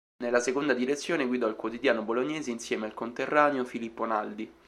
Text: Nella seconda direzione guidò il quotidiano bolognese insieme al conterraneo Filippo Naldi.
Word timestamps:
Nella 0.23 0.39
seconda 0.39 0.73
direzione 0.73 1.27
guidò 1.27 1.47
il 1.47 1.55
quotidiano 1.55 2.01
bolognese 2.01 2.49
insieme 2.49 2.87
al 2.87 2.95
conterraneo 2.95 3.63
Filippo 3.63 4.03
Naldi. 4.07 4.51